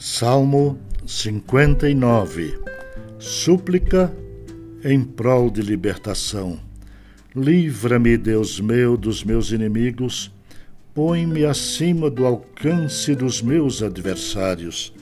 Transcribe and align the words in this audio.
Salmo 0.00 0.78
59 1.04 2.56
Súplica 3.18 4.16
em 4.84 5.02
prol 5.02 5.50
de 5.50 5.60
libertação. 5.60 6.56
Livra-me, 7.34 8.16
Deus 8.16 8.60
meu, 8.60 8.96
dos 8.96 9.24
meus 9.24 9.50
inimigos, 9.50 10.32
põe-me 10.94 11.44
acima 11.44 12.08
do 12.08 12.24
alcance 12.24 13.12
dos 13.12 13.42
meus 13.42 13.82
adversários. 13.82 14.94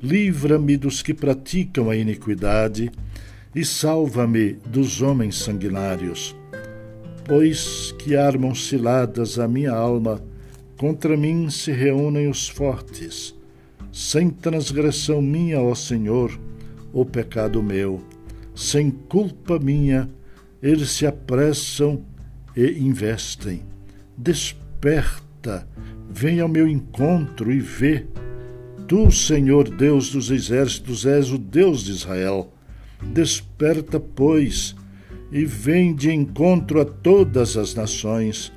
Livra-me 0.00 0.76
dos 0.76 1.02
que 1.02 1.12
praticam 1.12 1.90
a 1.90 1.96
iniquidade 1.96 2.92
e 3.52 3.64
salva-me 3.64 4.52
dos 4.64 5.02
homens 5.02 5.36
sanguinários. 5.38 6.36
Pois 7.24 7.92
que 7.98 8.14
armam 8.14 8.54
ciladas 8.54 9.36
a 9.36 9.48
minha 9.48 9.72
alma, 9.72 10.22
contra 10.76 11.16
mim 11.16 11.50
se 11.50 11.72
reúnem 11.72 12.30
os 12.30 12.48
fortes 12.48 13.36
sem 13.92 14.30
transgressão 14.30 15.20
minha, 15.20 15.60
ó 15.60 15.74
Senhor, 15.74 16.38
o 16.92 17.04
pecado 17.04 17.62
meu, 17.62 18.00
sem 18.54 18.90
culpa 18.90 19.58
minha, 19.58 20.10
eles 20.62 20.90
se 20.90 21.06
apressam 21.06 22.02
e 22.56 22.78
investem. 22.78 23.62
Desperta, 24.16 25.68
vem 26.10 26.40
ao 26.40 26.48
meu 26.48 26.66
encontro 26.66 27.52
e 27.52 27.60
vê. 27.60 28.06
Tu, 28.88 29.10
Senhor 29.10 29.68
Deus 29.68 30.10
dos 30.10 30.30
exércitos, 30.30 31.06
és 31.06 31.30
o 31.30 31.38
Deus 31.38 31.84
de 31.84 31.92
Israel. 31.92 32.52
Desperta, 33.12 34.00
pois, 34.00 34.74
e 35.30 35.44
vem 35.44 35.94
de 35.94 36.10
encontro 36.10 36.80
a 36.80 36.84
todas 36.84 37.56
as 37.56 37.74
nações. 37.74 38.52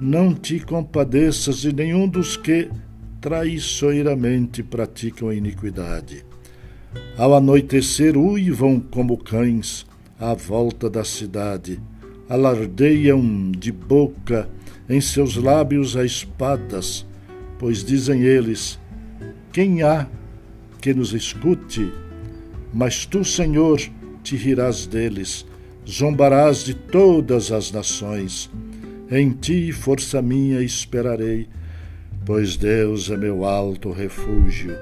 Não 0.00 0.34
te 0.34 0.58
compadeças 0.60 1.58
de 1.58 1.72
nenhum 1.72 2.08
dos 2.08 2.36
que 2.36 2.68
traiçoeiramente 3.22 4.64
praticam 4.64 5.28
a 5.28 5.34
iniquidade. 5.34 6.26
Ao 7.16 7.34
anoitecer, 7.34 8.18
uivam 8.18 8.80
como 8.80 9.16
cães 9.16 9.86
à 10.18 10.34
volta 10.34 10.90
da 10.90 11.04
cidade, 11.04 11.80
alardeiam 12.28 13.52
de 13.52 13.70
boca 13.70 14.50
em 14.88 15.00
seus 15.00 15.36
lábios 15.36 15.96
as 15.96 16.06
espadas, 16.06 17.06
pois 17.60 17.84
dizem 17.84 18.22
eles: 18.22 18.78
Quem 19.52 19.84
há 19.84 20.08
que 20.80 20.92
nos 20.92 21.14
escute? 21.14 21.92
Mas 22.74 23.06
tu, 23.06 23.24
Senhor, 23.24 23.80
te 24.24 24.34
rirás 24.34 24.84
deles, 24.84 25.46
zombarás 25.88 26.64
de 26.64 26.74
todas 26.74 27.52
as 27.52 27.70
nações. 27.70 28.50
Em 29.08 29.30
ti, 29.30 29.70
força 29.70 30.20
minha, 30.20 30.60
esperarei 30.60 31.46
pois 32.24 32.56
Deus 32.56 33.10
é 33.10 33.16
meu 33.16 33.44
alto 33.44 33.90
refúgio. 33.90 34.76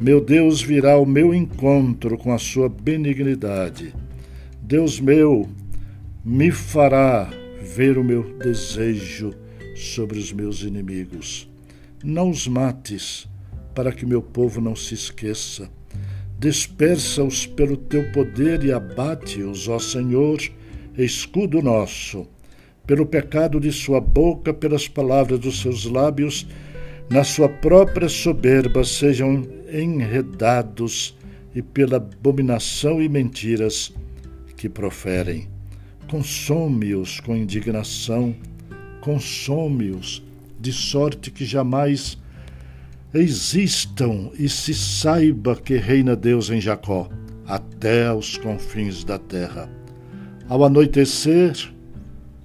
Meu 0.00 0.20
Deus 0.20 0.60
virá 0.60 0.92
ao 0.92 1.06
meu 1.06 1.32
encontro 1.32 2.18
com 2.18 2.32
a 2.32 2.38
sua 2.38 2.68
benignidade. 2.68 3.94
Deus 4.60 4.98
meu 4.98 5.48
me 6.24 6.50
fará 6.50 7.30
ver 7.60 7.98
o 7.98 8.04
meu 8.04 8.36
desejo 8.38 9.32
sobre 9.76 10.18
os 10.18 10.32
meus 10.32 10.62
inimigos. 10.62 11.48
Não 12.02 12.30
os 12.30 12.48
mates, 12.48 13.28
para 13.74 13.92
que 13.92 14.04
meu 14.04 14.20
povo 14.20 14.60
não 14.60 14.74
se 14.74 14.94
esqueça. 14.94 15.70
Dispersa-os 16.38 17.46
pelo 17.46 17.76
teu 17.76 18.10
poder 18.10 18.64
e 18.64 18.72
abate-os, 18.72 19.68
ó 19.68 19.78
Senhor, 19.78 20.40
escudo 20.98 21.62
nosso. 21.62 22.26
Pelo 22.84 23.06
pecado 23.06 23.60
de 23.60 23.70
sua 23.70 24.00
boca, 24.00 24.52
pelas 24.52 24.88
palavras 24.88 25.38
dos 25.38 25.60
seus 25.60 25.84
lábios, 25.84 26.46
na 27.10 27.24
sua 27.24 27.48
própria 27.48 28.08
soberba 28.08 28.84
sejam 28.84 29.46
enredados 29.72 31.16
e 31.54 31.60
pela 31.60 31.96
abominação 31.96 33.02
e 33.02 33.08
mentiras 33.08 33.92
que 34.56 34.68
proferem. 34.68 35.48
Consome-os 36.08 37.20
com 37.20 37.36
indignação, 37.36 38.34
consome-os 39.00 40.22
de 40.60 40.72
sorte 40.72 41.30
que 41.30 41.44
jamais 41.44 42.18
existam 43.12 44.30
e 44.38 44.48
se 44.48 44.72
saiba 44.72 45.56
que 45.56 45.76
reina 45.76 46.16
Deus 46.16 46.50
em 46.50 46.60
Jacó, 46.60 47.08
até 47.46 48.06
aos 48.06 48.38
confins 48.38 49.04
da 49.04 49.18
terra. 49.18 49.68
Ao 50.48 50.64
anoitecer, 50.64 51.72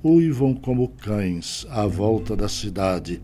uivam 0.03 0.53
como 0.53 0.89
cães 0.89 1.65
à 1.69 1.85
volta 1.85 2.35
da 2.35 2.49
cidade 2.49 3.21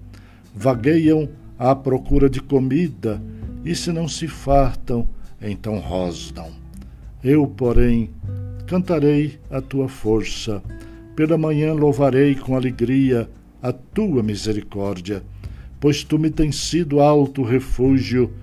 vagueiam 0.54 1.30
à 1.58 1.76
procura 1.76 2.30
de 2.30 2.40
comida 2.40 3.22
e, 3.66 3.76
se 3.76 3.92
não 3.92 4.08
se 4.08 4.28
fartam, 4.28 5.08
então 5.42 5.80
rosnam. 5.80 6.52
Eu, 7.24 7.48
porém, 7.48 8.10
cantarei 8.68 9.40
a 9.50 9.62
tua 9.62 9.88
força. 9.88 10.62
Pela 11.16 11.38
manhã 11.38 11.74
louvarei 11.74 12.36
com 12.36 12.56
alegria 12.56 13.30
a 13.62 13.72
tua 13.72 14.22
misericórdia, 14.22 15.24
pois 15.80 16.04
tu 16.04 16.20
me 16.20 16.30
tens 16.30 16.56
sido 16.58 17.00
alto 17.00 17.44
refúgio 17.44 18.34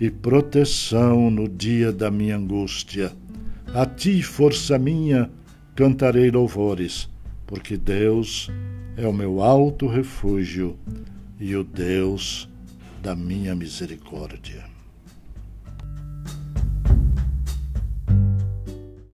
e 0.00 0.10
proteção 0.10 1.30
no 1.30 1.48
dia 1.48 1.92
da 1.92 2.10
minha 2.10 2.36
angústia. 2.36 3.12
A 3.72 3.86
ti, 3.86 4.22
força 4.22 4.78
minha, 4.78 5.30
cantarei 5.74 6.30
louvores, 6.30 7.08
porque 7.46 7.76
Deus 7.76 8.50
é 8.96 9.06
o 9.06 9.12
meu 9.12 9.42
alto 9.42 9.86
refúgio 9.86 10.76
e 11.38 11.54
o 11.54 11.62
Deus 11.62 12.48
da 13.02 13.14
minha 13.14 13.54
misericórdia. 13.54 14.64